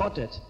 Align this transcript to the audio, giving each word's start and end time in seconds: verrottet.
verrottet. 0.00 0.40